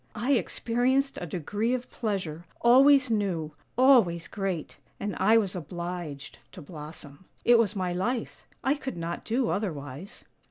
[0.15, 6.61] I experienced a degree of pleasure, always new, always great, and I was obliged to
[6.63, 7.25] blossom.
[7.45, 10.23] It was my life; I could not do otherwise."